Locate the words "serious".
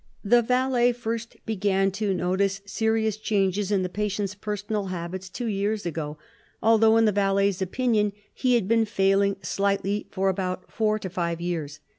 2.65-3.17